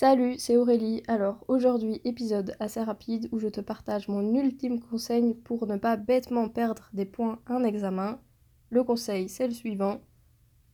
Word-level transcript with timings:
Salut, 0.00 0.38
c'est 0.38 0.56
Aurélie. 0.56 1.02
Alors 1.08 1.44
aujourd'hui, 1.48 2.00
épisode 2.04 2.54
assez 2.60 2.80
rapide 2.80 3.28
où 3.32 3.40
je 3.40 3.48
te 3.48 3.60
partage 3.60 4.06
mon 4.06 4.32
ultime 4.32 4.78
conseil 4.78 5.34
pour 5.34 5.66
ne 5.66 5.76
pas 5.76 5.96
bêtement 5.96 6.48
perdre 6.48 6.88
des 6.92 7.04
points 7.04 7.40
à 7.46 7.54
un 7.54 7.64
examen. 7.64 8.20
Le 8.70 8.84
conseil, 8.84 9.28
c'est 9.28 9.48
le 9.48 9.52
suivant. 9.52 10.00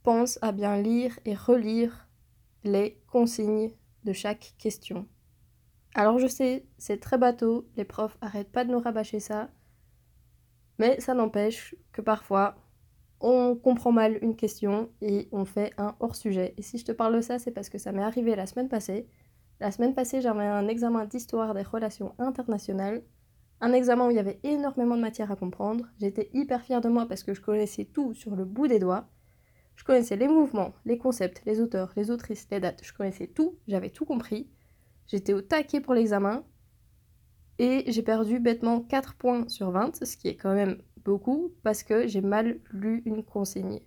Pense 0.02 0.38
à 0.42 0.52
bien 0.52 0.76
lire 0.76 1.18
et 1.24 1.34
relire 1.34 2.06
les 2.64 3.00
consignes 3.06 3.70
de 4.04 4.12
chaque 4.12 4.52
question. 4.58 5.08
Alors 5.94 6.18
je 6.18 6.26
sais, 6.26 6.66
c'est 6.76 7.00
très 7.00 7.16
bateau, 7.16 7.66
les 7.78 7.86
profs 7.86 8.18
arrêtent 8.20 8.52
pas 8.52 8.66
de 8.66 8.72
nous 8.72 8.78
rabâcher 8.78 9.20
ça, 9.20 9.48
mais 10.78 11.00
ça 11.00 11.14
n'empêche 11.14 11.74
que 11.92 12.02
parfois 12.02 12.56
on 13.24 13.56
comprend 13.56 13.90
mal 13.90 14.18
une 14.20 14.36
question 14.36 14.90
et 15.00 15.28
on 15.32 15.46
fait 15.46 15.72
un 15.78 15.96
hors-sujet. 15.98 16.52
Et 16.58 16.62
si 16.62 16.76
je 16.76 16.84
te 16.84 16.92
parle 16.92 17.16
de 17.16 17.22
ça, 17.22 17.38
c'est 17.38 17.52
parce 17.52 17.70
que 17.70 17.78
ça 17.78 17.90
m'est 17.90 18.02
arrivé 18.02 18.36
la 18.36 18.44
semaine 18.44 18.68
passée. 18.68 19.08
La 19.60 19.70
semaine 19.70 19.94
passée, 19.94 20.20
j'avais 20.20 20.44
un 20.44 20.68
examen 20.68 21.06
d'histoire 21.06 21.54
des 21.54 21.62
relations 21.62 22.14
internationales. 22.18 23.02
Un 23.62 23.72
examen 23.72 24.08
où 24.08 24.10
il 24.10 24.16
y 24.16 24.20
avait 24.20 24.40
énormément 24.42 24.94
de 24.94 25.00
matière 25.00 25.32
à 25.32 25.36
comprendre. 25.36 25.86
J'étais 25.98 26.28
hyper 26.34 26.60
fière 26.60 26.82
de 26.82 26.90
moi 26.90 27.06
parce 27.06 27.22
que 27.22 27.32
je 27.32 27.40
connaissais 27.40 27.86
tout 27.86 28.12
sur 28.12 28.36
le 28.36 28.44
bout 28.44 28.68
des 28.68 28.78
doigts. 28.78 29.08
Je 29.76 29.84
connaissais 29.84 30.16
les 30.16 30.28
mouvements, 30.28 30.74
les 30.84 30.98
concepts, 30.98 31.40
les 31.46 31.62
auteurs, 31.62 31.94
les 31.96 32.10
autrices, 32.10 32.46
les 32.50 32.60
dates. 32.60 32.82
Je 32.84 32.92
connaissais 32.92 33.26
tout, 33.26 33.56
j'avais 33.66 33.88
tout 33.88 34.04
compris. 34.04 34.50
J'étais 35.06 35.32
au 35.32 35.40
taquet 35.40 35.80
pour 35.80 35.94
l'examen. 35.94 36.44
Et 37.58 37.90
j'ai 37.90 38.02
perdu 38.02 38.38
bêtement 38.38 38.80
4 38.80 39.14
points 39.14 39.48
sur 39.48 39.70
20, 39.70 40.04
ce 40.04 40.16
qui 40.16 40.28
est 40.28 40.36
quand 40.36 40.52
même 40.52 40.82
beaucoup 41.04 41.52
parce 41.62 41.82
que 41.82 42.06
j'ai 42.06 42.20
mal 42.20 42.58
lu 42.70 43.02
une 43.04 43.24
consigne. 43.24 43.80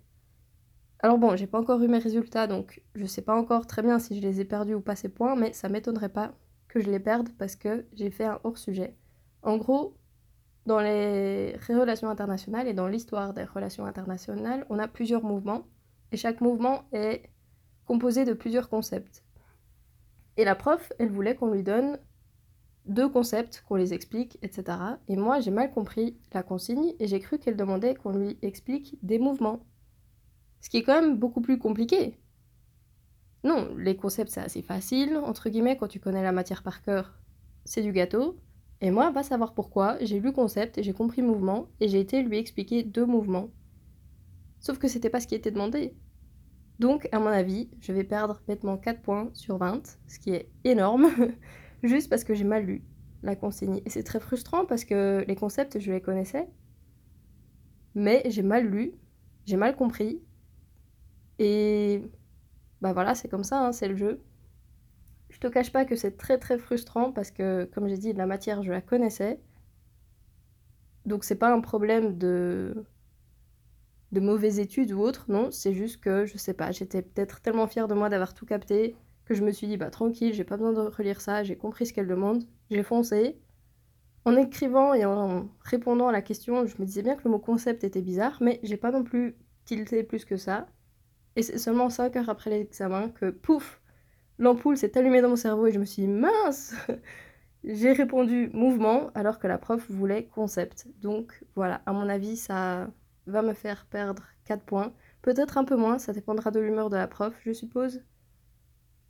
Alors 1.00 1.18
bon, 1.18 1.36
j'ai 1.36 1.46
pas 1.46 1.60
encore 1.60 1.82
eu 1.82 1.88
mes 1.88 1.98
résultats, 1.98 2.46
donc 2.46 2.82
je 2.94 3.04
sais 3.06 3.22
pas 3.22 3.36
encore 3.36 3.66
très 3.66 3.82
bien 3.82 3.98
si 3.98 4.16
je 4.16 4.22
les 4.22 4.40
ai 4.40 4.44
perdus 4.44 4.74
ou 4.74 4.80
pas 4.80 4.96
ces 4.96 5.08
points, 5.08 5.36
mais 5.36 5.52
ça 5.52 5.68
m'étonnerait 5.68 6.08
pas 6.08 6.34
que 6.66 6.80
je 6.80 6.90
les 6.90 7.00
perde 7.00 7.28
parce 7.38 7.56
que 7.56 7.86
j'ai 7.92 8.10
fait 8.10 8.24
un 8.24 8.40
hors-sujet. 8.42 8.96
En 9.42 9.56
gros, 9.56 9.96
dans 10.66 10.80
les 10.80 11.56
relations 11.68 12.10
internationales 12.10 12.66
et 12.66 12.74
dans 12.74 12.88
l'histoire 12.88 13.32
des 13.32 13.44
relations 13.44 13.86
internationales, 13.86 14.66
on 14.70 14.78
a 14.78 14.88
plusieurs 14.88 15.22
mouvements, 15.22 15.66
et 16.12 16.16
chaque 16.16 16.40
mouvement 16.40 16.82
est 16.92 17.30
composé 17.86 18.24
de 18.24 18.32
plusieurs 18.32 18.68
concepts. 18.68 19.24
Et 20.36 20.44
la 20.44 20.54
prof, 20.54 20.92
elle 20.98 21.10
voulait 21.10 21.34
qu'on 21.34 21.50
lui 21.50 21.62
donne 21.62 21.98
deux 22.88 23.08
concepts, 23.08 23.62
qu'on 23.66 23.76
les 23.76 23.94
explique, 23.94 24.38
etc. 24.42 24.78
Et 25.08 25.16
moi, 25.16 25.40
j'ai 25.40 25.50
mal 25.50 25.70
compris 25.70 26.18
la 26.32 26.42
consigne 26.42 26.94
et 26.98 27.06
j'ai 27.06 27.20
cru 27.20 27.38
qu'elle 27.38 27.56
demandait 27.56 27.94
qu'on 27.94 28.12
lui 28.12 28.38
explique 28.42 28.98
des 29.02 29.18
mouvements. 29.18 29.60
Ce 30.60 30.70
qui 30.70 30.78
est 30.78 30.82
quand 30.82 31.00
même 31.00 31.18
beaucoup 31.18 31.40
plus 31.40 31.58
compliqué. 31.58 32.18
Non, 33.44 33.74
les 33.76 33.96
concepts, 33.96 34.30
c'est 34.30 34.40
assez 34.40 34.62
facile, 34.62 35.16
entre 35.16 35.48
guillemets, 35.48 35.76
quand 35.76 35.86
tu 35.86 36.00
connais 36.00 36.22
la 36.22 36.32
matière 36.32 36.62
par 36.62 36.82
cœur, 36.82 37.18
c'est 37.64 37.82
du 37.82 37.92
gâteau. 37.92 38.40
Et 38.80 38.90
moi, 38.90 39.10
va 39.10 39.22
savoir 39.22 39.54
pourquoi, 39.54 39.96
j'ai 40.00 40.20
lu 40.20 40.32
concept 40.32 40.78
et 40.78 40.82
j'ai 40.82 40.92
compris 40.92 41.22
mouvement 41.22 41.68
et 41.80 41.88
j'ai 41.88 42.00
été 42.00 42.22
lui 42.22 42.38
expliquer 42.38 42.82
deux 42.82 43.06
mouvements. 43.06 43.50
Sauf 44.60 44.78
que 44.78 44.88
c'était 44.88 45.10
pas 45.10 45.20
ce 45.20 45.26
qui 45.26 45.34
était 45.34 45.50
demandé. 45.50 45.94
Donc, 46.78 47.08
à 47.12 47.18
mon 47.18 47.26
avis, 47.26 47.70
je 47.80 47.92
vais 47.92 48.04
perdre 48.04 48.40
bêtement 48.46 48.76
4 48.76 49.02
points 49.02 49.30
sur 49.34 49.58
20, 49.58 49.98
ce 50.06 50.18
qui 50.18 50.30
est 50.30 50.50
énorme. 50.64 51.08
juste 51.82 52.08
parce 52.10 52.24
que 52.24 52.34
j'ai 52.34 52.44
mal 52.44 52.64
lu 52.64 52.82
la 53.22 53.36
consigne. 53.36 53.80
Et 53.84 53.90
c'est 53.90 54.02
très 54.02 54.20
frustrant 54.20 54.64
parce 54.66 54.84
que 54.84 55.24
les 55.26 55.36
concepts, 55.36 55.78
je 55.78 55.92
les 55.92 56.00
connaissais, 56.00 56.48
mais 57.94 58.22
j'ai 58.30 58.42
mal 58.42 58.66
lu, 58.66 58.92
j'ai 59.46 59.56
mal 59.56 59.76
compris. 59.76 60.22
Et 61.38 62.02
bah 62.80 62.92
voilà, 62.92 63.14
c'est 63.14 63.28
comme 63.28 63.44
ça, 63.44 63.60
hein, 63.66 63.72
c'est 63.72 63.88
le 63.88 63.96
jeu. 63.96 64.22
Je 65.30 65.38
te 65.38 65.46
cache 65.46 65.72
pas 65.72 65.84
que 65.84 65.96
c'est 65.96 66.16
très 66.16 66.38
très 66.38 66.58
frustrant 66.58 67.12
parce 67.12 67.30
que, 67.30 67.64
comme 67.72 67.88
j'ai 67.88 67.98
dit, 67.98 68.12
la 68.12 68.26
matière, 68.26 68.62
je 68.62 68.70
la 68.72 68.80
connaissais. 68.82 69.40
Donc 71.06 71.24
c'est 71.24 71.36
pas 71.36 71.52
un 71.52 71.60
problème 71.60 72.16
de 72.18 72.84
de 74.12 74.20
mauvaises 74.20 74.58
études 74.58 74.92
ou 74.92 75.00
autre, 75.00 75.26
non, 75.28 75.50
c'est 75.50 75.74
juste 75.74 76.00
que, 76.00 76.24
je 76.26 76.38
sais 76.38 76.54
pas, 76.54 76.72
j'étais 76.72 77.02
peut-être 77.02 77.40
tellement 77.40 77.66
fière 77.66 77.88
de 77.88 77.94
moi 77.94 78.08
d'avoir 78.08 78.34
tout 78.34 78.46
capté, 78.46 78.96
que 79.28 79.34
je 79.34 79.44
me 79.44 79.52
suis 79.52 79.66
dit, 79.66 79.76
bah 79.76 79.90
tranquille, 79.90 80.32
j'ai 80.32 80.44
pas 80.44 80.56
besoin 80.56 80.72
de 80.72 80.80
relire 80.88 81.20
ça, 81.20 81.44
j'ai 81.44 81.56
compris 81.56 81.86
ce 81.86 81.92
qu'elle 81.92 82.06
demande, 82.06 82.44
j'ai 82.70 82.82
foncé. 82.82 83.38
En 84.24 84.36
écrivant 84.36 84.94
et 84.94 85.04
en 85.04 85.48
répondant 85.60 86.08
à 86.08 86.12
la 86.12 86.22
question, 86.22 86.66
je 86.66 86.76
me 86.78 86.86
disais 86.86 87.02
bien 87.02 87.14
que 87.14 87.24
le 87.24 87.30
mot 87.30 87.38
concept 87.38 87.84
était 87.84 88.00
bizarre, 88.00 88.38
mais 88.40 88.58
j'ai 88.62 88.76
pas 88.78 88.90
non 88.90 89.04
plus 89.04 89.36
tilté 89.64 90.02
plus 90.02 90.24
que 90.24 90.36
ça. 90.36 90.66
Et 91.36 91.42
c'est 91.42 91.58
seulement 91.58 91.90
5 91.90 92.16
heures 92.16 92.28
après 92.30 92.50
l'examen 92.50 93.10
que, 93.10 93.30
pouf, 93.30 93.80
l'ampoule 94.38 94.76
s'est 94.76 94.96
allumée 94.98 95.20
dans 95.20 95.28
mon 95.28 95.36
cerveau 95.36 95.66
et 95.66 95.72
je 95.72 95.78
me 95.78 95.84
suis 95.84 96.02
dit, 96.02 96.08
mince 96.08 96.74
J'ai 97.64 97.92
répondu 97.92 98.50
mouvement 98.54 99.10
alors 99.14 99.38
que 99.38 99.46
la 99.46 99.58
prof 99.58 99.84
voulait 99.90 100.24
concept. 100.26 100.86
Donc 101.02 101.44
voilà, 101.54 101.82
à 101.86 101.92
mon 101.92 102.08
avis, 102.08 102.36
ça 102.36 102.88
va 103.26 103.42
me 103.42 103.52
faire 103.52 103.84
perdre 103.86 104.24
4 104.44 104.62
points. 104.64 104.92
Peut-être 105.22 105.58
un 105.58 105.64
peu 105.64 105.76
moins, 105.76 105.98
ça 105.98 106.12
dépendra 106.12 106.50
de 106.50 106.60
l'humeur 106.60 106.88
de 106.88 106.96
la 106.96 107.08
prof, 107.08 107.34
je 107.44 107.52
suppose. 107.52 108.00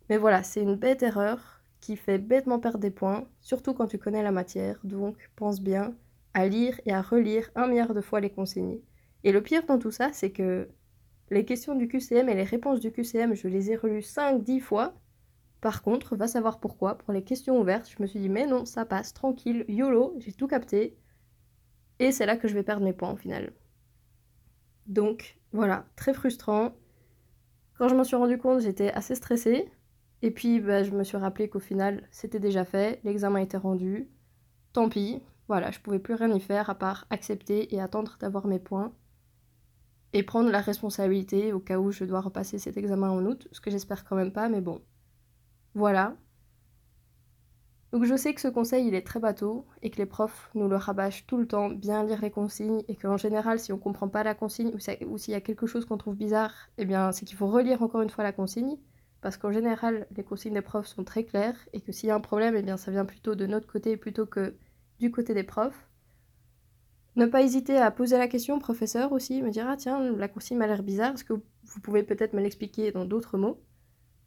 Mais 0.09 0.17
voilà, 0.17 0.43
c'est 0.43 0.61
une 0.61 0.75
bête 0.75 1.03
erreur 1.03 1.61
qui 1.79 1.95
fait 1.95 2.17
bêtement 2.17 2.59
perdre 2.59 2.79
des 2.79 2.91
points, 2.91 3.27
surtout 3.41 3.73
quand 3.73 3.87
tu 3.87 3.97
connais 3.97 4.23
la 4.23 4.31
matière, 4.31 4.79
donc 4.83 5.15
pense 5.35 5.61
bien 5.61 5.95
à 6.33 6.47
lire 6.47 6.79
et 6.85 6.93
à 6.93 7.01
relire 7.01 7.49
un 7.55 7.67
milliard 7.67 7.93
de 7.93 8.01
fois 8.01 8.19
les 8.19 8.29
consignes. 8.29 8.79
Et 9.23 9.31
le 9.31 9.41
pire 9.41 9.65
dans 9.65 9.79
tout 9.79 9.91
ça, 9.91 10.11
c'est 10.13 10.31
que 10.31 10.69
les 11.29 11.45
questions 11.45 11.75
du 11.75 11.87
QCM 11.87 12.29
et 12.29 12.35
les 12.35 12.43
réponses 12.43 12.79
du 12.79 12.91
QCM, 12.91 13.35
je 13.35 13.47
les 13.47 13.71
ai 13.71 13.75
relues 13.75 13.99
5-10 13.99 14.59
fois. 14.59 14.93
Par 15.61 15.81
contre, 15.83 16.15
va 16.15 16.27
savoir 16.27 16.59
pourquoi, 16.59 16.97
pour 16.97 17.13
les 17.13 17.23
questions 17.23 17.59
ouvertes, 17.59 17.89
je 17.89 18.01
me 18.01 18.07
suis 18.07 18.19
dit 18.19 18.29
mais 18.29 18.47
non, 18.47 18.65
ça 18.65 18.85
passe, 18.85 19.13
tranquille, 19.13 19.65
YOLO, 19.67 20.15
j'ai 20.19 20.33
tout 20.33 20.47
capté. 20.47 20.97
Et 21.99 22.11
c'est 22.11 22.25
là 22.25 22.37
que 22.37 22.47
je 22.47 22.53
vais 22.53 22.63
perdre 22.63 22.85
mes 22.85 22.93
points 22.93 23.11
au 23.11 23.17
final. 23.17 23.51
Donc 24.87 25.37
voilà, 25.51 25.85
très 25.95 26.13
frustrant. 26.13 26.73
Quand 27.77 27.89
je 27.89 27.95
m'en 27.95 28.03
suis 28.03 28.15
rendu 28.15 28.37
compte, 28.37 28.61
j'étais 28.61 28.91
assez 28.91 29.15
stressée. 29.15 29.69
Et 30.21 30.31
puis, 30.31 30.59
bah, 30.59 30.83
je 30.83 30.91
me 30.91 31.03
suis 31.03 31.17
rappelé 31.17 31.49
qu'au 31.49 31.59
final, 31.59 32.07
c'était 32.11 32.39
déjà 32.39 32.65
fait, 32.65 32.99
l'examen 33.03 33.39
était 33.39 33.57
rendu. 33.57 34.09
Tant 34.73 34.89
pis, 34.89 35.21
voilà, 35.47 35.71
je 35.71 35.79
pouvais 35.79 35.99
plus 35.99 36.13
rien 36.13 36.31
y 36.33 36.39
faire 36.39 36.69
à 36.69 36.75
part 36.75 37.05
accepter 37.09 37.73
et 37.73 37.81
attendre 37.81 38.17
d'avoir 38.19 38.47
mes 38.47 38.59
points. 38.59 38.93
Et 40.13 40.23
prendre 40.23 40.49
la 40.49 40.61
responsabilité 40.61 41.53
au 41.53 41.59
cas 41.59 41.79
où 41.79 41.91
je 41.91 42.03
dois 42.03 42.21
repasser 42.21 42.57
cet 42.59 42.77
examen 42.77 43.09
en 43.09 43.25
août, 43.25 43.47
ce 43.51 43.61
que 43.61 43.71
j'espère 43.71 44.05
quand 44.05 44.15
même 44.15 44.31
pas, 44.33 44.49
mais 44.49 44.61
bon. 44.61 44.81
Voilà. 45.75 46.15
Donc 47.91 48.05
je 48.05 48.15
sais 48.15 48.33
que 48.35 48.41
ce 48.41 48.47
conseil 48.47 48.87
il 48.87 48.93
est 48.93 49.05
très 49.05 49.19
bateau 49.19 49.65
et 49.81 49.89
que 49.89 49.97
les 49.97 50.05
profs 50.05 50.51
nous 50.53 50.67
le 50.67 50.75
rabâchent 50.75 51.25
tout 51.25 51.37
le 51.37 51.47
temps, 51.47 51.69
bien 51.69 52.03
lire 52.03 52.21
les 52.21 52.29
consignes 52.29 52.83
et 52.87 52.95
qu'en 52.95 53.17
général 53.17 53.59
si 53.59 53.73
on 53.73 53.79
comprend 53.79 54.07
pas 54.09 54.23
la 54.23 54.35
consigne 54.35 54.71
ou 54.75 55.17
s'il 55.17 55.31
y 55.31 55.35
a 55.35 55.41
quelque 55.41 55.65
chose 55.65 55.85
qu'on 55.85 55.97
trouve 55.97 56.15
bizarre, 56.15 56.53
eh 56.77 56.85
bien 56.85 57.11
c'est 57.11 57.25
qu'il 57.25 57.37
faut 57.37 57.47
relire 57.47 57.81
encore 57.81 58.01
une 58.01 58.09
fois 58.11 58.23
la 58.23 58.31
consigne 58.31 58.77
parce 59.21 59.37
qu'en 59.37 59.51
général, 59.51 60.07
les 60.15 60.23
consignes 60.23 60.53
des 60.53 60.61
profs 60.61 60.87
sont 60.87 61.03
très 61.03 61.25
claires 61.25 61.57
et 61.73 61.81
que 61.81 61.91
s'il 61.91 62.07
y 62.07 62.11
a 62.11 62.15
un 62.15 62.21
problème, 62.21 62.55
eh 62.55 62.61
bien, 62.61 62.77
ça 62.77 62.91
vient 62.91 63.05
plutôt 63.05 63.35
de 63.35 63.45
notre 63.45 63.67
côté 63.67 63.97
plutôt 63.97 64.25
que 64.25 64.55
du 64.99 65.11
côté 65.11 65.33
des 65.33 65.43
profs. 65.43 65.89
Ne 67.15 67.25
pas 67.25 67.41
hésiter 67.41 67.77
à 67.77 67.91
poser 67.91 68.17
la 68.17 68.27
question 68.27 68.55
au 68.55 68.59
professeur 68.59 69.11
aussi, 69.11 69.41
me 69.41 69.49
dire 69.49 69.67
Ah 69.67 69.75
tiens, 69.77 69.99
la 70.11 70.27
consigne 70.27 70.57
m'a 70.57 70.67
l'air 70.67 70.83
bizarre, 70.83 71.13
est-ce 71.13 71.25
que 71.25 71.33
vous 71.33 71.79
pouvez 71.81 72.03
peut-être 72.03 72.33
me 72.33 72.41
l'expliquer 72.41 72.91
dans 72.91 73.05
d'autres 73.05 73.37
mots? 73.37 73.61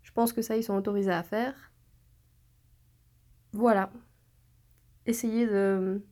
Je 0.02 0.12
pense 0.12 0.32
que 0.32 0.42
ça, 0.42 0.56
ils 0.56 0.64
sont 0.64 0.74
autorisés 0.74 1.12
à 1.12 1.22
faire. 1.22 1.72
Voilà. 3.52 3.90
Essayez 5.06 5.46
de, 5.46 6.04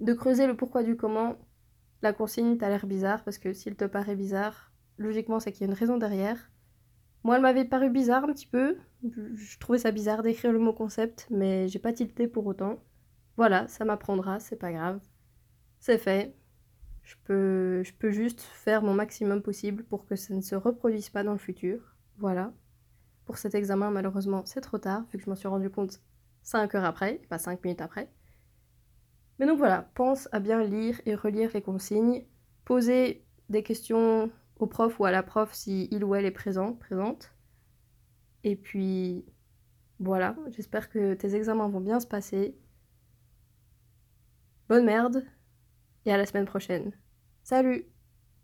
de 0.00 0.12
creuser 0.12 0.46
le 0.46 0.56
pourquoi 0.56 0.82
du 0.82 0.96
comment. 0.96 1.36
La 2.02 2.12
consigne 2.12 2.58
t'a 2.58 2.68
l'air 2.68 2.86
bizarre, 2.86 3.24
parce 3.24 3.38
que 3.38 3.52
s'il 3.54 3.76
te 3.76 3.84
paraît 3.86 4.16
bizarre, 4.16 4.72
logiquement, 4.98 5.40
c'est 5.40 5.52
qu'il 5.52 5.62
y 5.62 5.64
a 5.64 5.72
une 5.72 5.78
raison 5.78 5.96
derrière. 5.96 6.50
Moi, 7.24 7.36
elle 7.36 7.42
m'avait 7.42 7.64
paru 7.64 7.90
bizarre 7.90 8.24
un 8.24 8.32
petit 8.32 8.46
peu. 8.46 8.76
Je 9.02 9.58
trouvais 9.58 9.78
ça 9.78 9.90
bizarre 9.90 10.22
d'écrire 10.22 10.52
le 10.52 10.58
mot 10.58 10.74
concept, 10.74 11.26
mais 11.30 11.68
j'ai 11.68 11.78
pas 11.78 11.92
tilté 11.92 12.28
pour 12.28 12.46
autant. 12.46 12.78
Voilà, 13.36 13.66
ça 13.66 13.84
m'apprendra, 13.86 14.40
c'est 14.40 14.56
pas 14.56 14.72
grave. 14.72 15.00
C'est 15.80 15.98
fait. 15.98 16.36
Je 17.02 17.14
peux, 17.24 17.82
je 17.82 17.92
peux 17.94 18.10
juste 18.10 18.42
faire 18.42 18.82
mon 18.82 18.94
maximum 18.94 19.42
possible 19.42 19.84
pour 19.84 20.06
que 20.06 20.16
ça 20.16 20.34
ne 20.34 20.40
se 20.42 20.54
reproduise 20.54 21.08
pas 21.08 21.24
dans 21.24 21.32
le 21.32 21.38
futur. 21.38 21.96
Voilà. 22.18 22.52
Pour 23.24 23.38
cet 23.38 23.54
examen, 23.54 23.90
malheureusement, 23.90 24.42
c'est 24.44 24.60
trop 24.60 24.78
tard, 24.78 25.04
vu 25.10 25.18
que 25.18 25.24
je 25.24 25.30
m'en 25.30 25.36
suis 25.36 25.48
rendu 25.48 25.70
compte 25.70 26.00
5 26.42 26.74
heures 26.74 26.84
après, 26.84 27.22
pas 27.30 27.38
5 27.38 27.64
minutes 27.64 27.80
après. 27.80 28.10
Mais 29.38 29.46
donc 29.46 29.58
voilà, 29.58 29.90
pense 29.94 30.28
à 30.32 30.40
bien 30.40 30.62
lire 30.62 31.00
et 31.06 31.14
relire 31.14 31.50
les 31.54 31.62
consignes, 31.62 32.24
poser 32.64 33.24
des 33.48 33.62
questions 33.62 34.30
au 34.58 34.66
prof 34.66 34.98
ou 35.00 35.04
à 35.04 35.10
la 35.10 35.22
prof 35.22 35.52
si 35.52 35.88
il 35.90 36.04
ou 36.04 36.14
elle 36.14 36.24
est 36.26 36.30
présent, 36.30 36.74
présente. 36.74 37.32
Et 38.44 38.56
puis 38.56 39.24
voilà, 40.00 40.36
j'espère 40.48 40.90
que 40.90 41.14
tes 41.14 41.34
examens 41.34 41.68
vont 41.68 41.80
bien 41.80 42.00
se 42.00 42.06
passer. 42.06 42.56
Bonne 44.68 44.84
merde 44.84 45.24
et 46.06 46.12
à 46.12 46.16
la 46.16 46.26
semaine 46.26 46.46
prochaine. 46.46 46.92
Salut 47.42 47.93